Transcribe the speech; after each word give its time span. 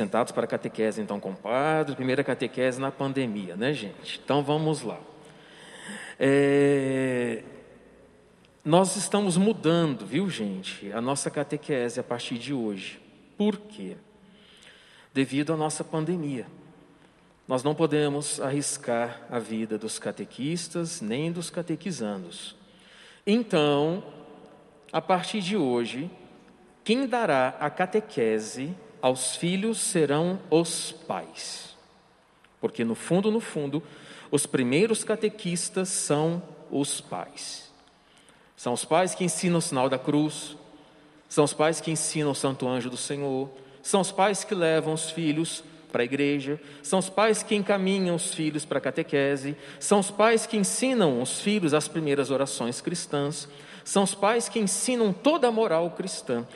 Sentados 0.00 0.32
para 0.32 0.44
a 0.44 0.48
catequese, 0.48 1.02
então, 1.02 1.20
compadre, 1.20 1.94
primeira 1.94 2.24
catequese 2.24 2.80
na 2.80 2.90
pandemia, 2.90 3.54
né, 3.54 3.74
gente? 3.74 4.18
Então 4.24 4.42
vamos 4.42 4.80
lá. 4.80 4.98
É... 6.18 7.42
Nós 8.64 8.96
estamos 8.96 9.36
mudando, 9.36 10.06
viu, 10.06 10.30
gente, 10.30 10.90
a 10.90 11.02
nossa 11.02 11.30
catequese 11.30 12.00
a 12.00 12.02
partir 12.02 12.38
de 12.38 12.54
hoje. 12.54 12.98
Por 13.36 13.58
quê? 13.58 13.94
Devido 15.12 15.52
à 15.52 15.56
nossa 15.58 15.84
pandemia. 15.84 16.46
Nós 17.46 17.62
não 17.62 17.74
podemos 17.74 18.40
arriscar 18.40 19.20
a 19.30 19.38
vida 19.38 19.76
dos 19.76 19.98
catequistas 19.98 21.02
nem 21.02 21.30
dos 21.30 21.50
catequizandos. 21.50 22.56
Então, 23.26 24.02
a 24.90 25.02
partir 25.02 25.42
de 25.42 25.58
hoje, 25.58 26.10
quem 26.82 27.06
dará 27.06 27.48
a 27.60 27.68
catequese 27.68 28.74
aos 29.02 29.36
filhos 29.36 29.78
serão 29.78 30.38
os 30.50 30.92
pais. 30.92 31.76
Porque 32.60 32.84
no 32.84 32.94
fundo, 32.94 33.30
no 33.30 33.40
fundo, 33.40 33.82
os 34.30 34.46
primeiros 34.46 35.02
catequistas 35.02 35.88
são 35.88 36.42
os 36.70 37.00
pais. 37.00 37.70
São 38.56 38.72
os 38.72 38.84
pais 38.84 39.14
que 39.14 39.24
ensinam 39.24 39.58
o 39.58 39.62
sinal 39.62 39.88
da 39.88 39.98
cruz, 39.98 40.56
são 41.28 41.44
os 41.44 41.54
pais 41.54 41.80
que 41.80 41.90
ensinam 41.90 42.32
o 42.32 42.34
Santo 42.34 42.68
Anjo 42.68 42.90
do 42.90 42.96
Senhor, 42.96 43.48
são 43.82 44.00
os 44.00 44.12
pais 44.12 44.44
que 44.44 44.54
levam 44.54 44.92
os 44.92 45.10
filhos 45.10 45.64
para 45.90 46.02
a 46.02 46.04
igreja, 46.04 46.60
são 46.82 46.98
os 46.98 47.08
pais 47.08 47.42
que 47.42 47.54
encaminham 47.54 48.14
os 48.14 48.34
filhos 48.34 48.64
para 48.64 48.78
a 48.78 48.80
catequese, 48.80 49.56
são 49.78 49.98
os 49.98 50.10
pais 50.10 50.46
que 50.46 50.56
ensinam 50.56 51.20
os 51.20 51.40
filhos 51.40 51.74
as 51.74 51.88
primeiras 51.88 52.30
orações 52.30 52.80
cristãs, 52.80 53.48
são 53.84 54.02
os 54.02 54.14
pais 54.14 54.48
que 54.48 54.58
ensinam 54.58 55.12
toda 55.12 55.48
a 55.48 55.52
moral 55.52 55.90
cristã. 55.90 56.46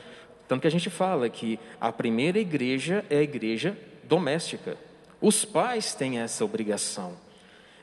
Tanto 0.47 0.61
que 0.61 0.67
a 0.67 0.71
gente 0.71 0.89
fala 0.89 1.29
que 1.29 1.59
a 1.79 1.91
primeira 1.91 2.39
igreja 2.39 3.03
é 3.09 3.17
a 3.17 3.23
igreja 3.23 3.77
doméstica. 4.03 4.77
Os 5.19 5.43
pais 5.43 5.93
têm 5.95 6.19
essa 6.19 6.45
obrigação. 6.45 7.17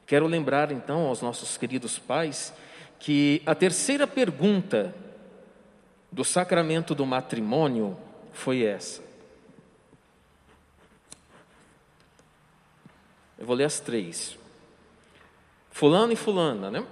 Quero 0.07 0.27
lembrar 0.27 0.71
então 0.71 1.07
aos 1.07 1.21
nossos 1.23 1.57
queridos 1.57 1.99
pais 1.99 2.53
que 2.99 3.43
a 3.45 3.55
terceira 3.55 4.07
pergunta 4.07 4.95
do 6.11 6.25
sacramento 6.25 6.95
do 6.95 7.07
matrimônio 7.07 7.97
foi 8.33 8.63
essa. 8.63 9.03
Eu 13.39 13.47
vou 13.47 13.57
ler 13.57 13.65
as 13.65 13.81
três. 13.81 14.39
Fulano 15.71 16.13
e 16.13 16.17
fulana, 16.17 16.71
né? 16.71 16.87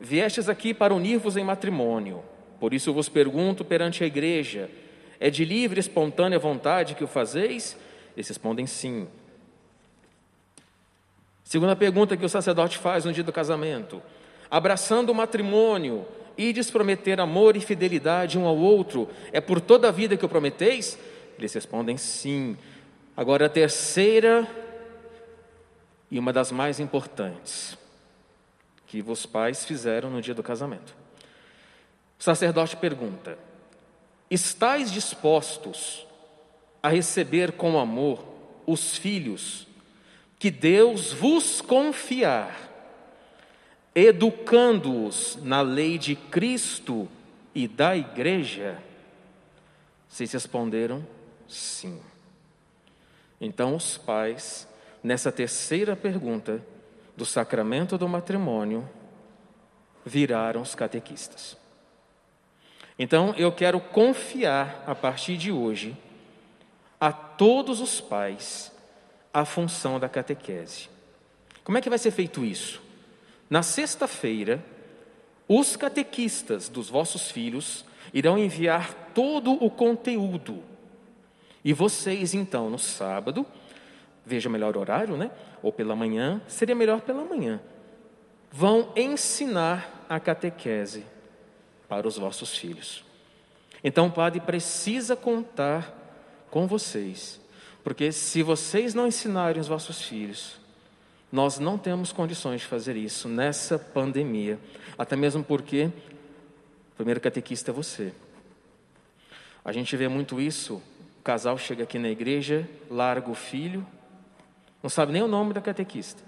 Viestes 0.00 0.48
aqui 0.48 0.74
para 0.74 0.94
unir-vos 0.94 1.36
em 1.36 1.44
matrimônio. 1.44 2.24
Por 2.60 2.74
isso 2.74 2.92
vos 2.92 3.08
pergunto 3.08 3.64
perante 3.64 4.04
a 4.04 4.06
igreja: 4.06 4.70
é 5.18 5.30
de 5.30 5.44
livre 5.44 5.78
e 5.78 5.80
espontânea 5.80 6.38
vontade 6.38 6.94
que 6.94 7.02
o 7.02 7.08
fazeis? 7.08 7.76
Eles 8.14 8.28
respondem 8.28 8.66
sim. 8.66 9.08
Segunda 11.42 11.74
pergunta 11.74 12.16
que 12.16 12.24
o 12.24 12.28
sacerdote 12.28 12.78
faz 12.78 13.04
no 13.06 13.12
dia 13.12 13.24
do 13.24 13.32
casamento: 13.32 14.02
abraçando 14.50 15.10
o 15.10 15.14
matrimônio, 15.14 16.06
ides 16.36 16.70
prometer 16.70 17.18
amor 17.18 17.56
e 17.56 17.60
fidelidade 17.60 18.38
um 18.38 18.46
ao 18.46 18.56
outro, 18.56 19.08
é 19.32 19.40
por 19.40 19.60
toda 19.60 19.88
a 19.88 19.90
vida 19.90 20.16
que 20.16 20.24
o 20.24 20.28
prometeis? 20.28 20.98
Eles 21.38 21.54
respondem 21.54 21.96
sim. 21.96 22.56
Agora 23.16 23.46
a 23.46 23.48
terceira 23.48 24.46
e 26.10 26.18
uma 26.18 26.32
das 26.32 26.52
mais 26.52 26.78
importantes 26.78 27.78
que 28.86 29.02
os 29.06 29.24
pais 29.24 29.64
fizeram 29.64 30.10
no 30.10 30.20
dia 30.20 30.34
do 30.34 30.42
casamento. 30.42 30.99
O 32.20 32.22
sacerdote 32.22 32.76
pergunta: 32.76 33.36
Estais 34.30 34.92
dispostos 34.92 36.06
a 36.80 36.90
receber 36.90 37.52
com 37.52 37.80
amor 37.80 38.22
os 38.64 38.96
filhos 38.96 39.66
que 40.38 40.52
Deus 40.52 41.12
vos 41.12 41.60
confiar? 41.60 42.70
educando-os 43.94 45.38
na 45.42 45.60
lei 45.60 45.98
de 45.98 46.14
Cristo 46.14 47.08
e 47.54 47.66
da 47.66 47.96
igreja? 47.96 48.80
Vocês 50.08 50.32
responderam 50.32 51.06
sim. 51.48 52.00
Então, 53.40 53.74
os 53.74 53.96
pais, 53.96 54.68
nessa 55.02 55.32
terceira 55.32 55.96
pergunta 55.96 56.64
do 57.16 57.24
sacramento 57.24 57.98
do 57.98 58.08
matrimônio, 58.08 58.88
viraram 60.04 60.62
os 60.62 60.74
catequistas. 60.74 61.56
Então, 62.98 63.34
eu 63.36 63.50
quero 63.50 63.80
confiar 63.80 64.84
a 64.86 64.94
partir 64.94 65.36
de 65.36 65.50
hoje 65.50 65.96
a 67.00 67.12
todos 67.12 67.80
os 67.80 68.00
pais 68.00 68.70
a 69.32 69.44
função 69.44 69.98
da 69.98 70.08
catequese. 70.08 70.88
Como 71.64 71.78
é 71.78 71.80
que 71.80 71.88
vai 71.88 71.98
ser 71.98 72.10
feito 72.10 72.44
isso? 72.44 72.82
Na 73.48 73.62
sexta-feira, 73.62 74.62
os 75.48 75.76
catequistas 75.76 76.68
dos 76.68 76.88
vossos 76.90 77.30
filhos 77.30 77.84
irão 78.12 78.38
enviar 78.38 78.92
todo 79.14 79.52
o 79.52 79.70
conteúdo. 79.70 80.62
E 81.64 81.72
vocês, 81.72 82.34
então, 82.34 82.70
no 82.70 82.78
sábado, 82.78 83.46
veja 84.24 84.48
melhor 84.48 84.76
horário, 84.76 85.16
né? 85.16 85.30
Ou 85.62 85.72
pela 85.72 85.96
manhã, 85.96 86.40
seria 86.46 86.74
melhor 86.74 87.00
pela 87.00 87.24
manhã. 87.24 87.60
Vão 88.50 88.92
ensinar 88.96 90.06
a 90.08 90.18
catequese 90.18 91.04
para 91.90 92.06
os 92.06 92.16
vossos 92.16 92.56
filhos. 92.56 93.04
Então, 93.82 94.06
o 94.06 94.12
padre 94.12 94.40
precisa 94.40 95.16
contar 95.16 95.92
com 96.48 96.64
vocês, 96.64 97.40
porque 97.82 98.12
se 98.12 98.44
vocês 98.44 98.94
não 98.94 99.08
ensinarem 99.08 99.60
os 99.60 99.66
vossos 99.66 100.00
filhos, 100.00 100.56
nós 101.32 101.58
não 101.58 101.76
temos 101.76 102.12
condições 102.12 102.60
de 102.60 102.66
fazer 102.68 102.96
isso 102.96 103.28
nessa 103.28 103.76
pandemia, 103.76 104.56
até 104.96 105.16
mesmo 105.16 105.42
porque 105.42 105.90
o 106.92 106.96
primeiro 106.96 107.20
catequista 107.20 107.72
é 107.72 107.74
você. 107.74 108.12
A 109.64 109.72
gente 109.72 109.96
vê 109.96 110.06
muito 110.06 110.40
isso, 110.40 110.74
o 111.18 111.22
casal 111.24 111.58
chega 111.58 111.82
aqui 111.82 111.98
na 111.98 112.08
igreja, 112.08 112.68
larga 112.88 113.28
o 113.28 113.34
filho, 113.34 113.84
não 114.80 114.88
sabe 114.88 115.12
nem 115.12 115.22
o 115.22 115.28
nome 115.28 115.52
da 115.52 115.60
catequista. 115.60 116.22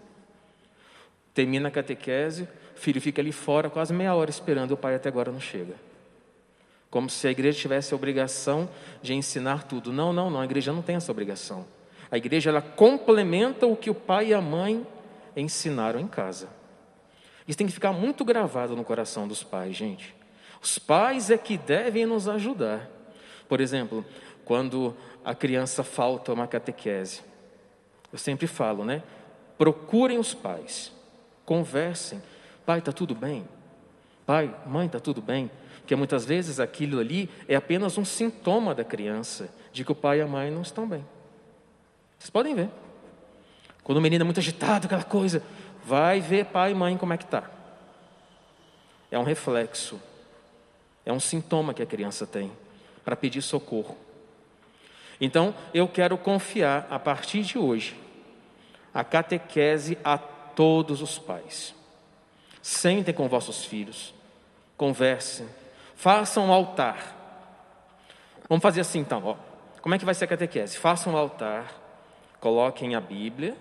Termina 1.34 1.68
a 1.68 1.70
catequese, 1.70 2.48
o 2.76 2.78
filho 2.78 3.00
fica 3.00 3.22
ali 3.22 3.32
fora 3.32 3.70
quase 3.70 3.92
meia 3.92 4.14
hora 4.14 4.30
esperando, 4.30 4.72
o 4.72 4.76
pai 4.76 4.94
até 4.94 5.08
agora 5.08 5.32
não 5.32 5.40
chega. 5.40 5.74
Como 6.90 7.08
se 7.08 7.26
a 7.26 7.30
igreja 7.30 7.58
tivesse 7.58 7.94
a 7.94 7.96
obrigação 7.96 8.68
de 9.00 9.14
ensinar 9.14 9.64
tudo. 9.64 9.92
Não, 9.92 10.12
não, 10.12 10.30
não, 10.30 10.40
a 10.40 10.44
igreja 10.44 10.72
não 10.72 10.82
tem 10.82 10.96
essa 10.96 11.10
obrigação. 11.10 11.66
A 12.10 12.18
igreja 12.18 12.50
ela 12.50 12.60
complementa 12.60 13.66
o 13.66 13.74
que 13.74 13.88
o 13.88 13.94
pai 13.94 14.28
e 14.28 14.34
a 14.34 14.40
mãe 14.40 14.86
ensinaram 15.34 15.98
em 15.98 16.06
casa. 16.06 16.48
Isso 17.48 17.56
tem 17.56 17.66
que 17.66 17.72
ficar 17.72 17.92
muito 17.92 18.24
gravado 18.24 18.76
no 18.76 18.84
coração 18.84 19.26
dos 19.26 19.42
pais, 19.42 19.74
gente. 19.74 20.14
Os 20.60 20.78
pais 20.78 21.30
é 21.30 21.38
que 21.38 21.56
devem 21.56 22.06
nos 22.06 22.28
ajudar. 22.28 22.88
Por 23.48 23.60
exemplo, 23.60 24.04
quando 24.44 24.94
a 25.24 25.34
criança 25.34 25.82
falta 25.82 26.32
uma 26.32 26.46
catequese, 26.46 27.22
eu 28.12 28.18
sempre 28.18 28.46
falo, 28.46 28.84
né? 28.84 29.02
Procurem 29.56 30.18
os 30.18 30.34
pais, 30.34 30.92
conversem. 31.52 32.22
Pai, 32.64 32.78
está 32.78 32.92
tudo 32.92 33.14
bem? 33.14 33.46
Pai, 34.24 34.54
mãe, 34.64 34.86
está 34.86 34.98
tudo 34.98 35.20
bem? 35.20 35.50
Porque 35.80 35.94
muitas 35.94 36.24
vezes 36.24 36.58
aquilo 36.58 36.98
ali 36.98 37.28
é 37.46 37.54
apenas 37.54 37.98
um 37.98 38.06
sintoma 38.06 38.74
da 38.74 38.82
criança 38.82 39.50
de 39.70 39.84
que 39.84 39.92
o 39.92 39.94
pai 39.94 40.20
e 40.20 40.22
a 40.22 40.26
mãe 40.26 40.50
não 40.50 40.62
estão 40.62 40.88
bem. 40.88 41.04
Vocês 42.18 42.30
podem 42.30 42.54
ver. 42.54 42.70
Quando 43.84 43.98
o 43.98 44.00
menino 44.00 44.22
é 44.22 44.24
muito 44.24 44.40
agitado, 44.40 44.86
aquela 44.86 45.04
coisa, 45.04 45.42
vai 45.84 46.22
ver 46.22 46.46
pai 46.46 46.70
e 46.70 46.74
mãe 46.74 46.96
como 46.96 47.12
é 47.12 47.18
que 47.18 47.24
está. 47.24 47.50
É 49.10 49.18
um 49.18 49.24
reflexo, 49.24 50.00
é 51.04 51.12
um 51.12 51.20
sintoma 51.20 51.74
que 51.74 51.82
a 51.82 51.86
criança 51.86 52.26
tem 52.26 52.50
para 53.04 53.14
pedir 53.14 53.42
socorro. 53.42 53.98
Então, 55.20 55.54
eu 55.74 55.86
quero 55.86 56.16
confiar 56.16 56.86
a 56.88 56.98
partir 56.98 57.42
de 57.42 57.58
hoje 57.58 57.94
a 58.94 59.04
catequese 59.04 59.98
a 60.02 60.16
todos 60.54 61.02
os 61.02 61.18
pais. 61.18 61.74
Sentem 62.60 63.12
com 63.12 63.28
vossos 63.28 63.64
filhos, 63.64 64.14
conversem, 64.76 65.48
façam 65.96 66.46
um 66.46 66.52
altar. 66.52 67.18
Vamos 68.48 68.62
fazer 68.62 68.80
assim 68.80 69.00
então, 69.00 69.22
ó. 69.24 69.36
Como 69.80 69.94
é 69.94 69.98
que 69.98 70.04
vai 70.04 70.14
ser 70.14 70.26
a 70.26 70.28
catequese? 70.28 70.78
Façam 70.78 71.14
um 71.14 71.16
altar, 71.16 71.82
Coloquem 72.42 72.96
a 72.96 73.00
Bíblia, 73.00 73.56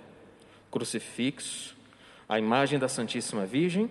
crucifixo, 0.72 1.78
a 2.28 2.40
imagem 2.40 2.80
da 2.80 2.90
Santíssima 2.90 3.46
Virgem 3.46 3.88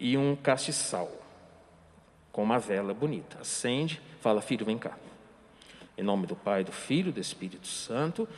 e 0.00 0.18
um 0.18 0.34
castiçal 0.34 1.08
com 2.32 2.42
uma 2.42 2.58
vela 2.58 2.92
bonita. 2.92 3.38
Acende, 3.40 4.02
fala, 4.20 4.42
filho, 4.42 4.66
vem 4.66 4.76
cá. 4.76 4.98
Em 5.96 6.02
nome 6.02 6.26
do 6.26 6.34
Pai, 6.34 6.64
do 6.64 6.72
Filho 6.72 7.12
do 7.12 7.20
Espírito 7.20 7.68
Santo. 7.68 8.28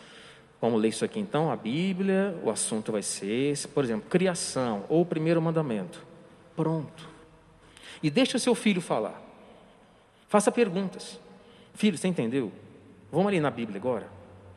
Vamos 0.62 0.80
ler 0.80 0.90
isso 0.90 1.04
aqui 1.04 1.18
então, 1.18 1.50
a 1.50 1.56
Bíblia, 1.56 2.38
o 2.44 2.48
assunto 2.48 2.92
vai 2.92 3.02
ser 3.02 3.50
esse, 3.50 3.66
por 3.66 3.82
exemplo, 3.82 4.08
criação 4.08 4.84
ou 4.88 5.00
o 5.00 5.04
primeiro 5.04 5.42
mandamento. 5.42 6.06
Pronto. 6.54 7.08
E 8.00 8.08
deixa 8.08 8.36
o 8.36 8.40
seu 8.40 8.54
filho 8.54 8.80
falar. 8.80 9.20
Faça 10.28 10.52
perguntas. 10.52 11.18
Filho, 11.74 11.98
você 11.98 12.06
entendeu? 12.06 12.52
Vamos 13.10 13.26
ali 13.26 13.40
na 13.40 13.50
Bíblia 13.50 13.76
agora. 13.76 14.08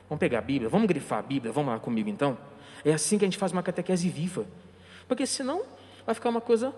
Vamos 0.07 0.19
pegar 0.19 0.37
a 0.37 0.41
Bíblia, 0.43 0.69
vamos 0.69 0.87
grifar 0.87 1.17
a 1.17 1.21
Bíblia, 1.23 1.51
vamos 1.51 1.73
lá 1.73 1.79
comigo 1.79 2.07
então? 2.07 2.37
É 2.85 2.93
assim 2.93 3.17
que 3.17 3.25
a 3.25 3.27
gente 3.27 3.39
faz 3.39 3.51
uma 3.51 3.63
catequese 3.63 4.07
viva. 4.07 4.45
Porque 5.07 5.25
senão 5.25 5.63
vai 6.05 6.13
ficar 6.13 6.29
uma 6.29 6.41
coisa 6.41 6.71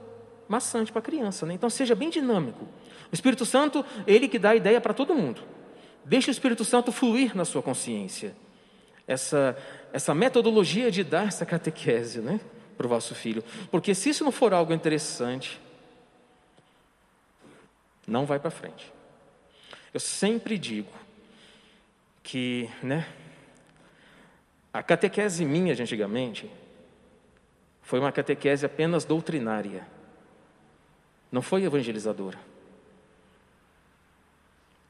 maçante 0.47 0.89
para 0.89 0.99
a 0.99 1.03
criança. 1.03 1.45
Né? 1.45 1.53
Então 1.53 1.69
seja 1.69 1.93
bem 1.95 2.09
dinâmico. 2.09 2.63
O 3.11 3.13
Espírito 3.13 3.45
Santo, 3.45 3.83
ele 4.07 4.29
que 4.29 4.39
dá 4.39 4.51
a 4.51 4.55
ideia 4.55 4.79
para 4.79 4.93
todo 4.93 5.13
mundo. 5.13 5.41
Deixe 6.05 6.29
o 6.29 6.31
Espírito 6.31 6.63
Santo 6.63 6.93
fluir 6.93 7.35
na 7.35 7.43
sua 7.43 7.61
consciência. 7.61 8.33
Essa, 9.07 9.57
essa 9.93 10.13
metodologia 10.13 10.91
de 10.91 11.03
dar 11.03 11.27
essa 11.27 11.45
catequese 11.45 12.19
né, 12.19 12.39
para 12.77 12.85
o 12.85 12.89
vosso 12.89 13.15
filho. 13.15 13.43
Porque 13.71 13.95
se 13.95 14.09
isso 14.09 14.23
não 14.23 14.31
for 14.31 14.53
algo 14.53 14.73
interessante, 14.73 15.59
não 18.05 18.25
vai 18.25 18.39
para 18.39 18.51
frente. 18.51 18.91
Eu 19.93 19.99
sempre 19.99 20.57
digo 20.57 20.91
que 22.21 22.69
né, 22.83 23.07
a 24.73 24.83
catequese 24.83 25.43
minha 25.45 25.73
de 25.73 25.81
antigamente 25.81 26.51
foi 27.81 27.99
uma 27.99 28.11
catequese 28.11 28.65
apenas 28.65 29.05
doutrinária, 29.05 29.87
não 31.31 31.41
foi 31.41 31.63
evangelizadora. 31.63 32.37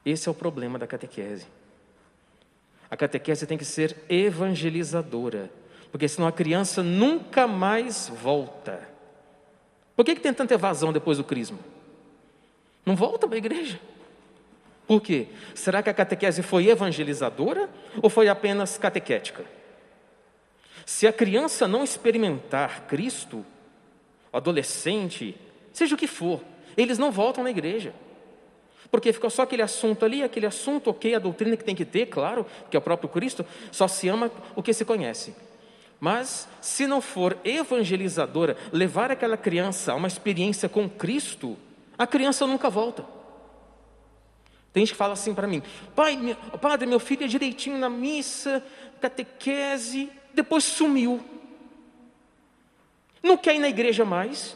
Esse 0.03 0.27
é 0.27 0.31
o 0.31 0.35
problema 0.35 0.79
da 0.79 0.87
catequese. 0.87 1.45
A 2.89 2.95
catequese 2.95 3.45
tem 3.45 3.57
que 3.57 3.65
ser 3.65 3.95
evangelizadora, 4.09 5.51
porque 5.91 6.07
senão 6.07 6.27
a 6.27 6.31
criança 6.31 6.81
nunca 6.81 7.47
mais 7.47 8.09
volta. 8.09 8.87
Por 9.95 10.05
que, 10.05 10.15
que 10.15 10.21
tem 10.21 10.33
tanta 10.33 10.53
evasão 10.53 10.93
depois 10.93 11.17
do 11.17 11.23
crisma? 11.23 11.59
Não 12.85 12.95
volta 12.95 13.27
para 13.27 13.35
a 13.35 13.39
igreja. 13.39 13.79
Por 14.87 15.01
quê? 15.01 15.27
Será 15.53 15.83
que 15.83 15.89
a 15.89 15.93
catequese 15.93 16.41
foi 16.41 16.67
evangelizadora 16.67 17.69
ou 18.01 18.09
foi 18.09 18.29
apenas 18.29 18.77
catequética? 18.77 19.43
Se 20.85 21.05
a 21.05 21.11
criança 21.11 21.67
não 21.67 21.83
experimentar 21.83 22.87
Cristo, 22.87 23.45
adolescente, 24.31 25.35
seja 25.73 25.95
o 25.95 25.97
que 25.97 26.07
for, 26.07 26.41
eles 26.77 26.97
não 26.97 27.11
voltam 27.11 27.43
na 27.43 27.49
igreja. 27.49 27.93
Porque 28.89 29.11
ficou 29.11 29.29
só 29.29 29.43
aquele 29.43 29.61
assunto 29.61 30.05
ali, 30.05 30.23
aquele 30.23 30.45
assunto, 30.45 30.89
ok, 30.89 31.15
a 31.15 31.19
doutrina 31.19 31.57
que 31.57 31.63
tem 31.63 31.75
que 31.75 31.85
ter, 31.85 32.05
claro, 32.07 32.45
que 32.69 32.77
é 32.77 32.79
o 32.79 32.81
próprio 32.81 33.09
Cristo, 33.09 33.45
só 33.71 33.87
se 33.87 34.07
ama 34.07 34.31
o 34.55 34.63
que 34.63 34.73
se 34.73 34.85
conhece. 34.85 35.35
Mas, 35.99 36.47
se 36.61 36.85
não 36.85 37.01
for 37.01 37.37
evangelizadora, 37.43 38.55
levar 38.71 39.11
aquela 39.11 39.35
criança 39.35 39.91
a 39.91 39.95
uma 39.95 40.07
experiência 40.07 40.69
com 40.69 40.87
Cristo, 40.87 41.57
a 41.97 42.05
criança 42.05 42.45
nunca 42.45 42.69
volta. 42.69 43.03
Tem 44.71 44.85
gente 44.85 44.93
que 44.93 44.97
fala 44.97 45.13
assim 45.13 45.33
para 45.33 45.47
mim: 45.47 45.63
Pai, 45.95 46.15
meu, 46.15 46.35
padre, 46.35 46.85
meu 46.85 46.99
filho 46.99 47.23
é 47.23 47.27
direitinho 47.27 47.79
na 47.79 47.89
missa, 47.89 48.63
catequese, 49.01 50.09
depois 50.33 50.63
sumiu. 50.63 51.19
Não 53.23 53.35
quer 53.35 53.55
ir 53.55 53.59
na 53.59 53.69
igreja 53.69 54.05
mais. 54.05 54.55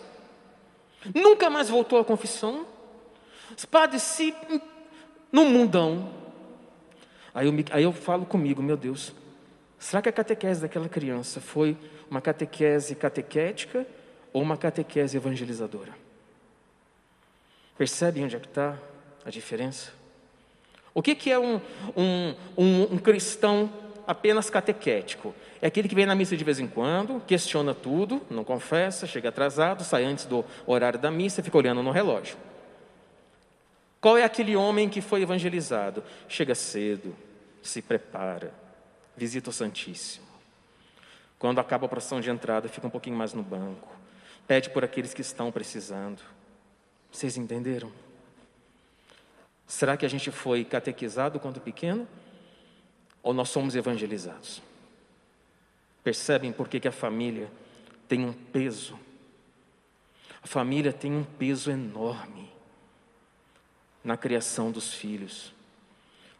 Nunca 1.13 1.49
mais 1.49 1.69
voltou 1.69 1.99
à 1.99 2.05
confissão. 2.05 2.67
Padre, 3.69 3.99
se 3.99 4.33
no 5.31 5.45
mundão. 5.45 6.09
Aí 7.33 7.47
eu, 7.47 7.53
me, 7.53 7.65
aí 7.71 7.83
eu 7.83 7.93
falo 7.93 8.25
comigo, 8.25 8.61
meu 8.61 8.75
Deus, 8.75 9.13
será 9.79 10.01
que 10.01 10.09
a 10.09 10.11
catequese 10.11 10.61
daquela 10.61 10.89
criança 10.89 11.39
foi 11.39 11.77
uma 12.09 12.19
catequese 12.19 12.93
catequética 12.95 13.87
ou 14.33 14.41
uma 14.41 14.57
catequese 14.57 15.15
evangelizadora? 15.15 15.93
Percebe 17.77 18.23
onde 18.23 18.35
é 18.35 18.39
que 18.39 18.47
está 18.47 18.77
a 19.25 19.29
diferença? 19.29 19.91
O 20.93 21.01
que, 21.01 21.15
que 21.15 21.31
é 21.31 21.39
um, 21.39 21.61
um, 21.95 22.35
um, 22.57 22.81
um 22.95 22.97
cristão 22.97 23.71
apenas 24.05 24.49
catequético? 24.49 25.33
É 25.61 25.67
aquele 25.67 25.87
que 25.87 25.95
vem 25.95 26.05
na 26.05 26.13
missa 26.13 26.35
de 26.35 26.43
vez 26.43 26.59
em 26.59 26.67
quando, 26.67 27.21
questiona 27.25 27.73
tudo, 27.73 28.21
não 28.29 28.43
confessa, 28.43 29.07
chega 29.07 29.29
atrasado, 29.29 29.83
sai 29.83 30.03
antes 30.03 30.25
do 30.25 30.43
horário 30.67 30.99
da 30.99 31.09
missa 31.09 31.41
fica 31.41 31.57
olhando 31.57 31.81
no 31.81 31.91
relógio. 31.91 32.35
Qual 34.01 34.17
é 34.17 34.23
aquele 34.23 34.55
homem 34.55 34.89
que 34.89 34.99
foi 34.99 35.21
evangelizado? 35.21 36.03
Chega 36.27 36.55
cedo, 36.55 37.15
se 37.61 37.83
prepara, 37.83 38.51
visita 39.15 39.51
o 39.51 39.53
Santíssimo. 39.53 40.25
Quando 41.37 41.59
acaba 41.59 41.85
a 41.85 41.89
procissão 41.89 42.19
de 42.19 42.31
entrada, 42.31 42.67
fica 42.67 42.87
um 42.87 42.89
pouquinho 42.89 43.15
mais 43.15 43.31
no 43.33 43.43
banco, 43.43 43.87
pede 44.47 44.71
por 44.71 44.83
aqueles 44.83 45.13
que 45.13 45.21
estão 45.21 45.51
precisando. 45.51 46.19
Vocês 47.11 47.37
entenderam? 47.37 47.91
Será 49.67 49.95
que 49.95 50.05
a 50.05 50.09
gente 50.09 50.31
foi 50.31 50.65
catequizado 50.65 51.39
quando 51.39 51.61
pequeno? 51.61 52.07
Ou 53.21 53.35
nós 53.35 53.49
somos 53.49 53.75
evangelizados? 53.75 54.63
Percebem 56.03 56.51
por 56.51 56.67
que, 56.67 56.79
que 56.79 56.87
a 56.87 56.91
família 56.91 57.51
tem 58.07 58.25
um 58.25 58.33
peso? 58.33 58.97
A 60.41 60.47
família 60.47 60.91
tem 60.91 61.13
um 61.13 61.23
peso 61.23 61.69
enorme 61.69 62.40
na 64.03 64.17
criação 64.17 64.71
dos 64.71 64.93
filhos. 64.93 65.53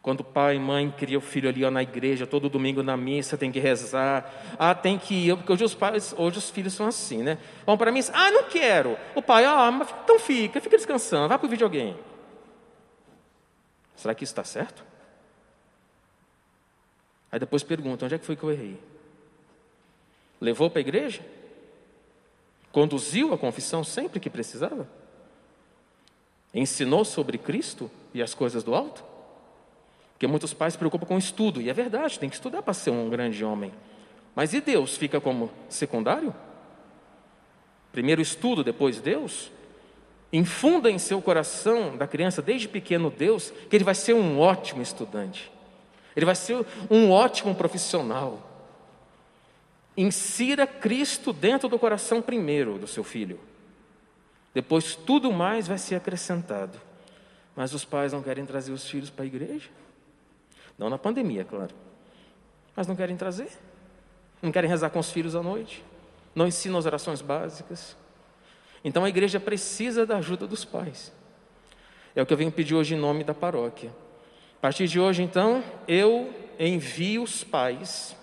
Quando 0.02 0.24
pai 0.24 0.56
e 0.56 0.58
mãe 0.58 0.90
cria 0.90 1.16
o 1.16 1.20
filho 1.20 1.48
ali 1.48 1.64
ó, 1.64 1.70
na 1.70 1.80
igreja, 1.80 2.26
todo 2.26 2.48
domingo 2.48 2.82
na 2.82 2.96
missa, 2.96 3.38
tem 3.38 3.52
que 3.52 3.60
rezar. 3.60 4.56
Ah, 4.58 4.74
tem 4.74 4.98
que 4.98 5.14
ir, 5.28 5.36
porque 5.36 5.52
hoje 5.52 5.62
os 5.62 5.74
pais, 5.74 6.12
hoje 6.18 6.38
os 6.38 6.50
filhos 6.50 6.74
são 6.74 6.86
assim, 6.88 7.22
né? 7.22 7.38
Vão 7.64 7.78
para 7.78 7.90
a 7.90 7.92
missa, 7.92 8.12
ah, 8.12 8.30
não 8.32 8.44
quero. 8.44 8.98
O 9.14 9.22
pai, 9.22 9.44
ah, 9.44 9.70
então 10.02 10.18
fica, 10.18 10.60
fica 10.60 10.76
descansando, 10.76 11.28
vai 11.28 11.38
para 11.38 11.46
o 11.46 11.50
videogame. 11.50 11.96
Será 13.94 14.12
que 14.12 14.24
isso 14.24 14.32
está 14.32 14.42
certo? 14.42 14.84
Aí 17.30 17.38
depois 17.38 17.62
pergunta: 17.62 18.04
onde 18.04 18.16
é 18.16 18.18
que 18.18 18.26
foi 18.26 18.34
que 18.34 18.42
eu 18.42 18.50
errei? 18.50 18.78
Levou 20.40 20.68
para 20.68 20.80
a 20.80 20.82
igreja? 20.82 21.24
Conduziu 22.72 23.32
a 23.32 23.38
confissão 23.38 23.84
sempre 23.84 24.18
que 24.18 24.28
precisava? 24.28 24.88
Ensinou 26.54 27.04
sobre 27.04 27.38
Cristo 27.38 27.90
e 28.12 28.22
as 28.22 28.34
coisas 28.34 28.62
do 28.62 28.74
alto? 28.74 29.04
Porque 30.12 30.26
muitos 30.26 30.52
pais 30.54 30.74
se 30.74 30.78
preocupam 30.78 31.06
com 31.06 31.18
estudo, 31.18 31.60
e 31.60 31.68
é 31.68 31.72
verdade, 31.72 32.18
tem 32.18 32.28
que 32.28 32.36
estudar 32.36 32.62
para 32.62 32.74
ser 32.74 32.90
um 32.90 33.08
grande 33.08 33.44
homem. 33.44 33.72
Mas 34.34 34.54
e 34.54 34.60
Deus 34.60 34.96
fica 34.96 35.20
como 35.20 35.50
secundário? 35.68 36.34
Primeiro 37.90 38.22
estudo, 38.22 38.62
depois 38.62 39.00
Deus? 39.00 39.50
Infunda 40.32 40.90
em 40.90 40.98
seu 40.98 41.20
coração 41.20 41.96
da 41.96 42.06
criança, 42.06 42.40
desde 42.40 42.66
pequeno, 42.66 43.10
Deus, 43.10 43.52
que 43.68 43.76
ele 43.76 43.84
vai 43.84 43.94
ser 43.94 44.14
um 44.14 44.38
ótimo 44.38 44.80
estudante, 44.80 45.52
ele 46.16 46.24
vai 46.24 46.34
ser 46.34 46.64
um 46.90 47.10
ótimo 47.10 47.54
profissional. 47.54 48.48
Insira 49.94 50.66
Cristo 50.66 51.34
dentro 51.34 51.68
do 51.68 51.78
coração 51.78 52.22
primeiro 52.22 52.78
do 52.78 52.86
seu 52.86 53.04
filho, 53.04 53.38
depois 54.54 54.94
tudo 54.94 55.32
mais 55.32 55.66
vai 55.66 55.78
ser 55.78 55.94
acrescentado. 55.94 56.78
Mas 57.56 57.74
os 57.74 57.84
pais 57.84 58.12
não 58.12 58.22
querem 58.22 58.44
trazer 58.44 58.72
os 58.72 58.86
filhos 58.88 59.10
para 59.10 59.24
a 59.24 59.26
igreja? 59.26 59.70
Não 60.78 60.88
na 60.88 60.98
pandemia, 60.98 61.44
claro. 61.44 61.74
Mas 62.74 62.86
não 62.86 62.96
querem 62.96 63.16
trazer? 63.16 63.50
Não 64.40 64.50
querem 64.50 64.68
rezar 64.68 64.90
com 64.90 64.98
os 64.98 65.10
filhos 65.10 65.34
à 65.34 65.42
noite? 65.42 65.84
Não 66.34 66.46
ensinam 66.46 66.78
as 66.78 66.86
orações 66.86 67.20
básicas? 67.20 67.96
Então 68.84 69.04
a 69.04 69.08
igreja 69.08 69.38
precisa 69.38 70.04
da 70.06 70.16
ajuda 70.16 70.46
dos 70.46 70.64
pais. 70.64 71.12
É 72.14 72.22
o 72.22 72.26
que 72.26 72.32
eu 72.32 72.36
venho 72.36 72.52
pedir 72.52 72.74
hoje 72.74 72.94
em 72.94 72.98
nome 72.98 73.24
da 73.24 73.34
paróquia. 73.34 73.90
A 74.58 74.60
partir 74.60 74.86
de 74.86 75.00
hoje, 75.00 75.22
então, 75.22 75.62
eu 75.88 76.32
envio 76.58 77.22
os 77.22 77.42
pais 77.42 78.16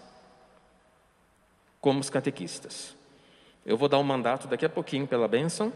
como 1.81 2.00
os 2.00 2.09
catequistas. 2.09 2.95
Eu 3.65 3.77
vou 3.77 3.88
dar 3.88 4.00
um 4.00 4.03
mandato 4.03 4.48
daqui 4.48 4.65
a 4.65 4.69
pouquinho 4.69 5.07
pela 5.07 5.27
bênção 5.27 5.71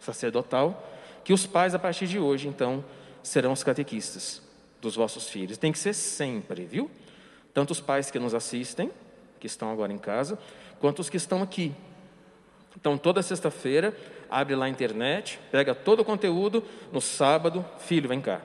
sacerdotal, 0.00 0.90
que 1.24 1.32
os 1.32 1.46
pais, 1.46 1.74
a 1.74 1.78
partir 1.78 2.06
de 2.06 2.18
hoje, 2.18 2.48
então, 2.48 2.84
serão 3.22 3.52
os 3.52 3.62
catequistas 3.62 4.42
dos 4.80 4.96
vossos 4.96 5.28
filhos. 5.28 5.58
Tem 5.58 5.72
que 5.72 5.78
ser 5.78 5.94
sempre, 5.94 6.64
viu? 6.64 6.90
Tanto 7.52 7.72
os 7.72 7.80
pais 7.80 8.10
que 8.10 8.18
nos 8.18 8.34
assistem, 8.34 8.90
que 9.38 9.46
estão 9.46 9.70
agora 9.70 9.92
em 9.92 9.98
casa, 9.98 10.38
quanto 10.80 11.00
os 11.00 11.10
que 11.10 11.16
estão 11.16 11.42
aqui. 11.42 11.74
Então, 12.76 12.96
toda 12.96 13.22
sexta-feira, 13.22 13.96
abre 14.30 14.54
lá 14.54 14.66
a 14.66 14.68
internet, 14.68 15.38
pega 15.50 15.74
todo 15.74 16.00
o 16.00 16.04
conteúdo, 16.04 16.64
no 16.92 17.00
sábado, 17.00 17.64
filho, 17.78 18.08
vem 18.08 18.20
cá. 18.20 18.40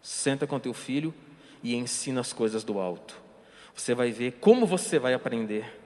Senta 0.00 0.46
com 0.46 0.58
teu 0.58 0.74
filho 0.74 1.14
e 1.62 1.74
ensina 1.74 2.20
as 2.20 2.32
coisas 2.32 2.64
do 2.64 2.80
alto. 2.80 3.20
Você 3.74 3.94
vai 3.94 4.10
ver 4.10 4.32
como 4.40 4.66
você 4.66 4.98
vai 4.98 5.14
aprender 5.14 5.80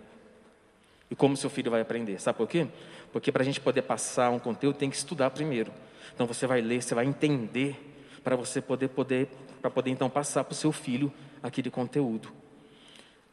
e 1.11 1.15
como 1.15 1.37
seu 1.37 1.51
filho 1.51 1.71
vai 1.71 1.81
aprender. 1.81 2.21
Sabe 2.21 2.39
por 2.39 2.49
quê? 2.49 2.67
Porque 3.13 3.31
para 3.31 3.43
a 3.43 3.45
gente 3.45 3.61
poder 3.61 3.83
passar 3.83 4.31
um 4.31 4.39
conteúdo 4.39 4.77
tem 4.77 4.91
que 4.91 4.97
estudar 4.97 5.31
primeiro. 5.31 5.73
Então 6.15 6.27
você 6.27 6.47
vai 6.47 6.61
ler, 6.61 6.83
você 6.83 6.95
vai 6.95 7.07
entender 7.07 7.77
para 8.23 8.37
você 8.37 8.61
poder 8.61 8.89
poder 8.89 9.29
para 9.61 9.71
poder 9.71 9.91
então 9.91 10.09
passar 10.09 10.45
para 10.45 10.53
o 10.53 10.57
seu 10.57 10.71
filho 10.71 11.13
aquele 11.43 11.71
conteúdo. 11.71 12.31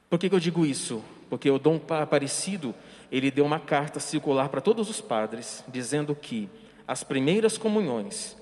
Por 0.09 0.17
que, 0.17 0.29
que 0.29 0.35
eu 0.35 0.39
digo 0.39 0.65
isso? 0.65 1.03
Porque 1.29 1.49
o 1.49 1.59
Dom 1.59 1.79
Aparecido 1.89 2.73
ele 3.11 3.29
deu 3.29 3.45
uma 3.45 3.59
carta 3.59 3.99
circular 3.99 4.49
para 4.49 4.61
todos 4.61 4.89
os 4.89 5.01
padres, 5.01 5.63
dizendo 5.67 6.15
que 6.15 6.49
as 6.87 7.03
primeiras 7.03 7.57
comunhões 7.57 8.37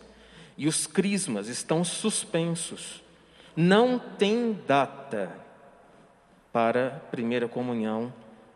e 0.58 0.68
os 0.68 0.88
crismas 0.88 1.48
estão 1.48 1.84
suspensos, 1.84 3.02
não 3.56 4.00
tem 4.00 4.58
data, 4.68 5.32
para 6.52 7.02
primeira 7.12 7.48
comunhão 7.48 8.14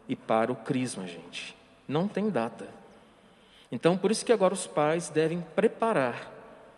e 0.08 0.16
para 0.16 0.52
o 0.52 0.56
crisma, 0.56 1.08
gente. 1.08 1.56
Não 1.88 2.08
tem 2.08 2.30
data. 2.30 2.68
Então, 3.72 3.98
por 3.98 4.12
isso 4.12 4.26
que 4.26 4.34
agora 4.34 4.54
os 4.54 4.68
pais 4.68 5.10
devem 5.10 5.42
preparar 5.56 6.32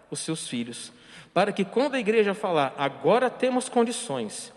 os 0.10 0.20
seus 0.20 0.48
filhos, 0.48 0.92
para 1.34 1.52
que 1.52 1.66
quando 1.66 1.96
a 1.96 2.00
igreja 2.00 2.34
falar, 2.34 2.74
agora 2.78 3.30
temos 3.30 3.70
condições, 3.70 4.54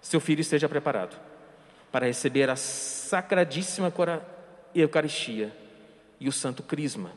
seu 0.00 0.20
filho 0.20 0.40
esteja 0.40 0.68
preparado 0.68 1.16
para 1.92 2.06
receber 2.06 2.50
a 2.50 2.56
sacradíssima 2.56 3.92
Eucaristia 4.74 5.56
e 6.20 6.28
o 6.28 6.32
Santo 6.32 6.62
Crisma. 6.62 7.12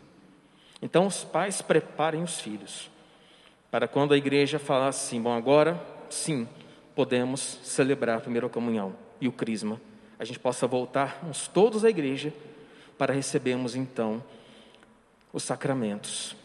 Então, 0.82 1.06
os 1.06 1.24
pais 1.24 1.62
preparem 1.62 2.24
os 2.24 2.39
filhos, 2.39 2.89
para 3.70 3.88
quando 3.88 4.13
a 4.13 4.18
igreja 4.18 4.58
falar 4.58 4.88
assim, 4.88 5.22
bom, 5.22 5.34
agora 5.34 5.79
sim, 6.10 6.48
podemos 6.96 7.60
celebrar 7.63 8.18
a 8.18 8.22
primeira 8.22 8.48
comunhão 8.48 8.96
e 9.20 9.27
o 9.27 9.32
Crisma, 9.32 9.79
a 10.19 10.25
gente 10.25 10.38
possa 10.38 10.67
voltarmos 10.67 11.47
todos 11.47 11.85
à 11.85 11.89
igreja 11.89 12.33
para 12.97 13.13
recebermos 13.13 13.73
então 13.73 14.21
os 15.31 15.43
sacramentos 15.43 16.35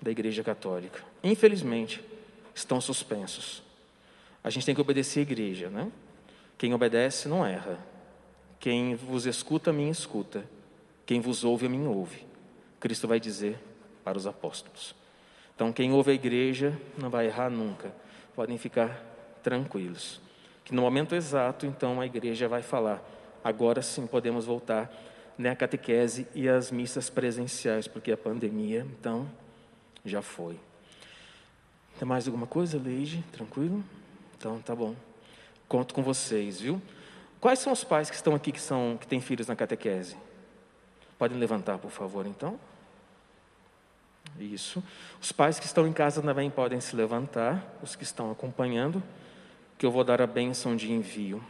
da 0.00 0.10
Igreja 0.10 0.44
Católica. 0.44 1.02
Infelizmente, 1.22 2.00
estão 2.54 2.80
suspensos. 2.80 3.62
A 4.42 4.50
gente 4.50 4.64
tem 4.64 4.74
que 4.74 4.80
obedecer 4.80 5.20
a 5.20 5.22
igreja, 5.22 5.68
né? 5.68 5.90
Quem 6.56 6.72
obedece 6.72 7.28
não 7.28 7.44
erra. 7.44 7.78
Quem 8.60 8.94
vos 8.94 9.26
escuta, 9.26 9.70
a 9.70 9.72
mim 9.72 9.88
escuta. 9.88 10.44
Quem 11.04 11.20
vos 11.20 11.42
ouve, 11.42 11.66
a 11.66 11.68
mim 11.68 11.86
ouve. 11.86 12.24
Cristo 12.78 13.08
vai 13.08 13.18
dizer 13.18 13.58
para 14.04 14.16
os 14.16 14.26
apóstolos. 14.26 14.94
Então, 15.54 15.72
quem 15.72 15.92
ouve 15.92 16.12
a 16.12 16.14
igreja 16.14 16.78
não 16.96 17.10
vai 17.10 17.26
errar 17.26 17.50
nunca. 17.50 17.92
Podem 18.34 18.58
ficar 18.58 19.02
tranquilos. 19.42 20.20
Que 20.64 20.74
no 20.74 20.82
momento 20.82 21.14
exato, 21.14 21.66
então, 21.66 22.00
a 22.00 22.06
igreja 22.06 22.46
vai 22.46 22.62
falar: 22.62 23.02
agora 23.44 23.82
sim 23.82 24.06
podemos 24.06 24.46
voltar 24.46 24.90
né, 25.36 25.50
a 25.50 25.56
catequese 25.56 26.26
e 26.34 26.48
as 26.48 26.70
missas 26.70 27.10
presenciais, 27.10 27.86
porque 27.86 28.10
a 28.10 28.16
pandemia, 28.16 28.86
então, 28.98 29.28
já 30.04 30.22
foi. 30.22 30.58
Tem 31.98 32.08
mais 32.08 32.26
alguma 32.26 32.46
coisa, 32.46 32.78
Leide? 32.78 33.22
Tranquilo? 33.30 33.84
Então, 34.36 34.60
tá 34.60 34.74
bom. 34.74 34.96
Conto 35.68 35.94
com 35.94 36.02
vocês, 36.02 36.60
viu? 36.60 36.80
Quais 37.40 37.58
são 37.58 37.72
os 37.72 37.84
pais 37.84 38.08
que 38.08 38.16
estão 38.16 38.34
aqui 38.34 38.50
que, 38.50 38.60
são, 38.60 38.96
que 39.00 39.06
têm 39.06 39.20
filhos 39.20 39.46
na 39.46 39.54
catequese? 39.54 40.16
Podem 41.18 41.38
levantar, 41.38 41.78
por 41.78 41.90
favor, 41.90 42.26
então. 42.26 42.58
Isso. 44.38 44.82
Os 45.20 45.30
pais 45.30 45.58
que 45.58 45.66
estão 45.66 45.86
em 45.86 45.92
casa 45.92 46.20
também 46.20 46.50
podem 46.50 46.80
se 46.80 46.96
levantar, 46.96 47.64
os 47.82 47.94
que 47.94 48.02
estão 48.02 48.30
acompanhando, 48.30 49.02
que 49.78 49.86
eu 49.86 49.90
vou 49.90 50.02
dar 50.02 50.20
a 50.20 50.26
bênção 50.26 50.74
de 50.74 50.90
envio. 50.90 51.42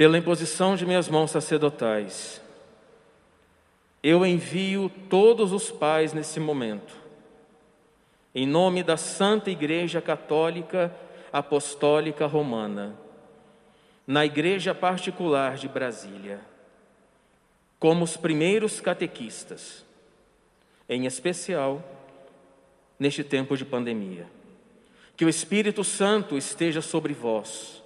Pela 0.00 0.16
imposição 0.16 0.76
de 0.76 0.86
minhas 0.86 1.10
mãos 1.10 1.30
sacerdotais, 1.30 2.40
eu 4.02 4.24
envio 4.24 4.90
todos 5.10 5.52
os 5.52 5.70
pais 5.70 6.14
nesse 6.14 6.40
momento, 6.40 6.96
em 8.34 8.46
nome 8.46 8.82
da 8.82 8.96
Santa 8.96 9.50
Igreja 9.50 10.00
Católica 10.00 10.90
Apostólica 11.30 12.24
Romana, 12.24 12.96
na 14.06 14.24
Igreja 14.24 14.74
Particular 14.74 15.56
de 15.56 15.68
Brasília, 15.68 16.40
como 17.78 18.02
os 18.02 18.16
primeiros 18.16 18.80
catequistas, 18.80 19.84
em 20.88 21.04
especial 21.04 21.84
neste 22.98 23.22
tempo 23.22 23.54
de 23.54 23.66
pandemia. 23.66 24.26
Que 25.14 25.26
o 25.26 25.28
Espírito 25.28 25.84
Santo 25.84 26.38
esteja 26.38 26.80
sobre 26.80 27.12
vós, 27.12 27.79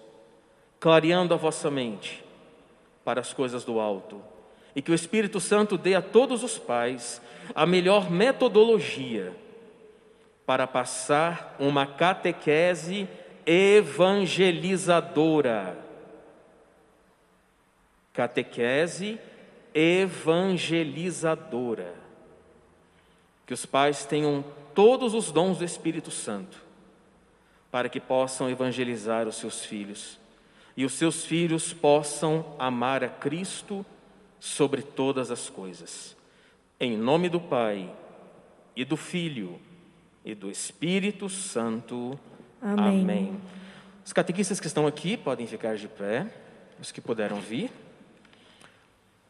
clareando 0.85 1.33
a 1.33 1.39
vossa 1.39 1.71
mente 1.71 2.23
para 3.03 3.19
as 3.19 3.33
coisas 3.33 3.65
do 3.65 3.81
alto 3.81 4.23
e 4.77 4.83
que 4.83 4.91
o 4.91 4.95
Espírito 4.95 5.41
Santo 5.41 5.79
dê 5.79 5.95
a 5.95 6.03
todos 6.03 6.45
os 6.45 6.59
pais 6.59 7.23
a 7.55 7.65
melhor 7.65 8.11
metodologia 8.11 9.35
para 10.45 10.67
passar 10.67 11.57
uma 11.59 11.87
catequese 11.87 13.09
evangelizadora. 13.47 15.79
Catequese 18.13 19.19
evangelizadora. 19.73 21.95
Que 23.47 23.55
os 23.55 23.65
pais 23.65 24.05
tenham 24.05 24.45
todos 24.75 25.15
os 25.15 25.33
dons 25.33 25.57
do 25.57 25.65
Espírito 25.65 26.11
Santo 26.11 26.63
para 27.71 27.89
que 27.89 27.99
possam 27.99 28.51
evangelizar 28.51 29.27
os 29.27 29.37
seus 29.37 29.65
filhos 29.65 30.23
e 30.77 30.85
os 30.85 30.93
seus 30.95 31.25
filhos 31.25 31.73
possam 31.73 32.55
amar 32.59 33.05
a 33.05 33.09
Cristo 33.09 33.85
sobre 34.41 34.83
todas 34.83 35.31
as 35.31 35.49
coisas. 35.49 36.17
Em 36.79 36.97
nome 36.97 37.29
do 37.29 37.41
Pai, 37.41 37.91
e 38.77 38.85
do 38.85 38.97
Filho, 38.97 39.59
e 40.25 40.35
do 40.35 40.51
Espírito 40.51 41.29
Santo. 41.29 42.19
Amém. 42.61 43.03
Amém. 43.03 43.41
Os 44.05 44.13
catequistas 44.13 44.59
que 44.59 44.67
estão 44.67 44.87
aqui 44.87 45.17
podem 45.17 45.47
ficar 45.47 45.77
de 45.77 45.89
pé, 45.89 46.27
os 46.81 46.91
que 46.91 47.01
puderam 47.01 47.41
vir. 47.41 47.71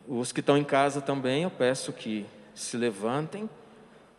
Os 0.06 0.32
que 0.32 0.40
estão 0.40 0.56
em 0.56 0.64
casa 0.64 1.00
também, 1.00 1.44
eu 1.44 1.50
peço 1.50 1.92
que 1.92 2.26
se 2.54 2.76
levantem 2.76 3.48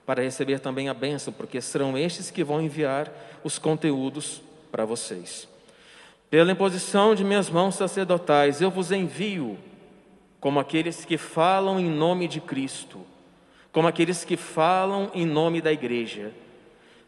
para 0.06 0.22
receber 0.22 0.60
também 0.60 0.88
a 0.88 0.94
bênção, 0.94 1.34
porque 1.34 1.60
serão 1.60 1.98
estes 1.98 2.30
que 2.30 2.44
vão 2.44 2.62
enviar 2.62 3.12
os 3.44 3.58
conteúdos 3.58 4.42
para 4.72 4.86
vocês. 4.86 5.48
Pela 6.36 6.52
imposição 6.52 7.16
de 7.16 7.24
minhas 7.24 7.50
mãos 7.50 7.76
sacerdotais, 7.76 8.60
eu 8.60 8.70
vos 8.70 8.92
envio 8.92 9.58
como 10.42 10.60
aqueles 10.60 11.06
que 11.06 11.18
falam 11.18 11.80
em 11.80 11.90
nome 11.90 12.28
de 12.28 12.42
Cristo, 12.42 13.00
como 13.72 13.88
aqueles 13.88 14.26
que 14.26 14.36
falam 14.36 15.10
em 15.14 15.26
nome 15.26 15.62
da 15.62 15.72
igreja, 15.72 16.34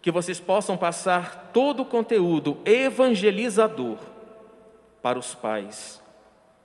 que 0.01 0.11
vocês 0.11 0.39
possam 0.39 0.77
passar 0.77 1.51
todo 1.51 1.81
o 1.81 1.85
conteúdo 1.85 2.59
evangelizador 2.63 3.97
para 5.01 5.19
os 5.19 5.35
pais, 5.35 6.01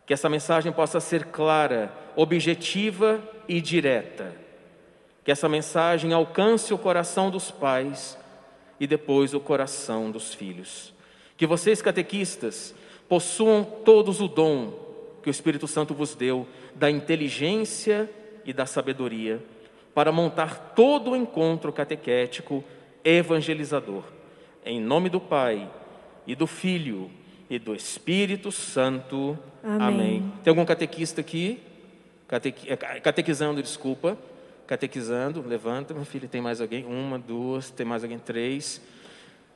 que 0.06 0.14
essa 0.14 0.28
mensagem 0.28 0.70
possa 0.70 1.00
ser 1.00 1.24
clara, 1.32 1.92
objetiva 2.14 3.20
e 3.48 3.60
direta, 3.60 4.36
que 5.24 5.32
essa 5.32 5.48
mensagem 5.48 6.12
alcance 6.12 6.72
o 6.72 6.78
coração 6.78 7.28
dos 7.28 7.50
pais 7.50 8.16
e 8.78 8.86
depois 8.86 9.34
o 9.34 9.40
coração 9.40 10.12
dos 10.12 10.32
filhos. 10.32 10.94
Que 11.42 11.46
vocês, 11.48 11.82
catequistas, 11.82 12.72
possuam 13.08 13.64
todos 13.64 14.20
o 14.20 14.28
dom 14.28 14.78
que 15.24 15.28
o 15.28 15.32
Espírito 15.32 15.66
Santo 15.66 15.92
vos 15.92 16.14
deu 16.14 16.46
da 16.72 16.88
inteligência 16.88 18.08
e 18.44 18.52
da 18.52 18.64
sabedoria 18.64 19.42
para 19.92 20.12
montar 20.12 20.72
todo 20.76 21.10
o 21.10 21.16
encontro 21.16 21.72
catequético 21.72 22.62
evangelizador. 23.02 24.04
Em 24.64 24.80
nome 24.80 25.08
do 25.08 25.20
Pai 25.20 25.68
e 26.28 26.36
do 26.36 26.46
Filho 26.46 27.10
e 27.50 27.58
do 27.58 27.74
Espírito 27.74 28.52
Santo. 28.52 29.36
Amém. 29.64 29.80
Amém. 29.80 30.32
Tem 30.44 30.50
algum 30.52 30.64
catequista 30.64 31.22
aqui? 31.22 31.60
É, 32.68 32.76
catequizando, 33.00 33.60
desculpa. 33.60 34.16
Catequizando, 34.64 35.42
levanta, 35.44 35.92
meu 35.92 36.04
filho. 36.04 36.28
Tem 36.28 36.40
mais 36.40 36.60
alguém? 36.60 36.84
Uma, 36.84 37.18
duas, 37.18 37.68
tem 37.68 37.84
mais 37.84 38.04
alguém? 38.04 38.20
Três. 38.20 38.80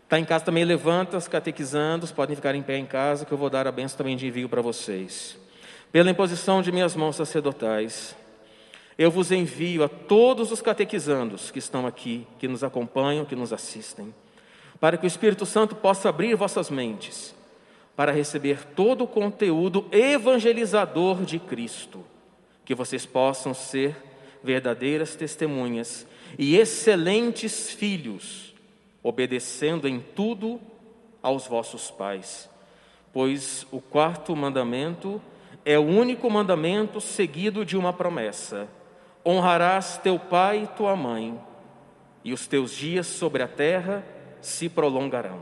Está 0.06 0.20
em 0.20 0.24
casa 0.24 0.44
também, 0.44 0.64
levanta, 0.64 1.16
os 1.16 1.26
catequizando, 1.26 2.06
podem 2.14 2.36
ficar 2.36 2.54
em 2.54 2.62
pé 2.62 2.76
em 2.76 2.86
casa, 2.86 3.24
que 3.24 3.32
eu 3.32 3.36
vou 3.36 3.50
dar 3.50 3.66
a 3.66 3.72
benção 3.72 3.98
também 3.98 4.16
de 4.16 4.24
envio 4.24 4.48
para 4.48 4.62
vocês. 4.62 5.36
Pela 5.90 6.08
imposição 6.08 6.62
de 6.62 6.70
minhas 6.70 6.94
mãos 6.94 7.16
sacerdotais, 7.16 8.14
eu 8.96 9.10
vos 9.10 9.32
envio 9.32 9.82
a 9.82 9.88
todos 9.88 10.52
os 10.52 10.62
catequizandos 10.62 11.50
que 11.50 11.58
estão 11.58 11.88
aqui, 11.88 12.24
que 12.38 12.46
nos 12.46 12.62
acompanham, 12.62 13.24
que 13.24 13.34
nos 13.34 13.52
assistem, 13.52 14.14
para 14.78 14.96
que 14.96 15.04
o 15.04 15.08
Espírito 15.08 15.44
Santo 15.44 15.74
possa 15.74 16.08
abrir 16.08 16.36
vossas 16.36 16.70
mentes 16.70 17.34
para 17.96 18.12
receber 18.12 18.62
todo 18.76 19.02
o 19.02 19.08
conteúdo 19.08 19.88
evangelizador 19.90 21.24
de 21.24 21.40
Cristo, 21.40 22.04
que 22.64 22.76
vocês 22.76 23.04
possam 23.04 23.52
ser 23.52 23.96
verdadeiras 24.40 25.16
testemunhas 25.16 26.06
e 26.38 26.56
excelentes 26.56 27.72
filhos, 27.72 28.54
obedecendo 29.06 29.86
em 29.86 30.00
tudo 30.00 30.60
aos 31.22 31.46
vossos 31.46 31.92
pais. 31.92 32.50
Pois 33.12 33.64
o 33.70 33.80
quarto 33.80 34.34
mandamento 34.34 35.22
é 35.64 35.78
o 35.78 35.84
único 35.84 36.28
mandamento 36.28 37.00
seguido 37.00 37.64
de 37.64 37.76
uma 37.76 37.92
promessa: 37.92 38.66
honrarás 39.24 39.96
teu 39.98 40.18
pai 40.18 40.64
e 40.64 40.76
tua 40.76 40.96
mãe, 40.96 41.38
e 42.24 42.32
os 42.32 42.48
teus 42.48 42.72
dias 42.72 43.06
sobre 43.06 43.44
a 43.44 43.48
terra 43.48 44.04
se 44.40 44.68
prolongarão. 44.68 45.38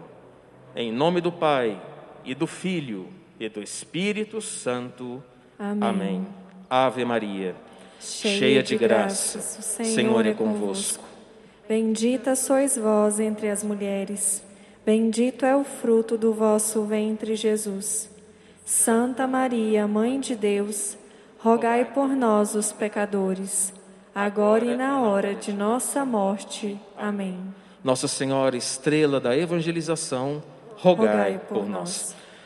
Em 0.76 0.92
nome 0.92 1.22
do 1.22 1.32
Pai, 1.32 1.80
e 2.22 2.34
do 2.34 2.46
Filho, 2.46 3.08
e 3.40 3.48
do 3.48 3.62
Espírito 3.62 4.42
Santo. 4.42 5.24
Amém. 5.58 5.88
Amém. 5.88 6.26
Ave 6.68 7.04
Maria, 7.04 7.56
cheia, 7.98 8.38
cheia 8.38 8.62
de 8.62 8.76
graças, 8.76 9.58
o 9.58 9.62
Senhor, 9.62 9.94
Senhor 9.94 10.26
é, 10.26 10.30
é 10.30 10.34
convosco. 10.34 11.13
Bendita 11.68 12.34
sois 12.36 12.76
vós 12.76 13.18
entre 13.20 13.48
as 13.48 13.62
mulheres 13.62 14.42
Bendito 14.84 15.46
é 15.46 15.56
o 15.56 15.64
fruto 15.64 16.18
do 16.18 16.34
vosso 16.34 16.82
ventre, 16.82 17.34
Jesus. 17.34 18.10
Santa 18.66 19.26
Maria, 19.26 19.88
Mãe 19.88 20.20
de 20.20 20.34
Deus, 20.36 20.98
rogai 21.38 21.86
por 21.86 22.08
nós, 22.08 22.54
os 22.54 22.70
pecadores, 22.70 23.72
agora 24.14 24.62
e 24.66 24.76
na 24.76 25.00
hora 25.00 25.34
de 25.34 25.54
nossa 25.54 26.04
morte. 26.04 26.78
Amém. 26.98 27.38
Nossa 27.82 28.06
Senhora, 28.06 28.58
estrela 28.58 29.18
da 29.18 29.34
evangelização, 29.34 30.42
rogai, 30.76 31.40
por 31.48 31.66
nós. 31.66 32.14